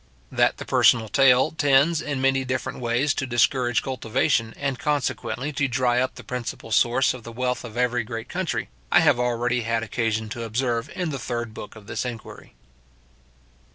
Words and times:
That 0.31 0.57
the 0.57 0.65
personal 0.65 1.09
taille 1.09 1.51
tends, 1.51 2.01
in 2.01 2.21
many 2.21 2.43
different 2.43 2.79
ways, 2.79 3.13
to 3.13 3.27
discourage 3.27 3.83
cultivation, 3.83 4.55
and 4.57 4.79
consequently 4.79 5.53
to 5.53 5.67
dry 5.67 5.99
up 6.01 6.15
the 6.15 6.23
principal 6.23 6.71
source 6.71 7.13
of 7.13 7.21
the 7.21 7.31
wealth 7.31 7.63
of 7.63 7.77
every 7.77 8.03
great 8.03 8.27
country, 8.27 8.69
I 8.91 9.01
have 9.01 9.19
already 9.19 9.61
had 9.61 9.83
occasion 9.83 10.27
to 10.29 10.41
observe 10.43 10.89
in 10.95 11.11
the 11.11 11.19
third 11.19 11.53
book 11.53 11.75
of 11.75 11.85
this 11.85 12.03
Inquiry. 12.03 12.55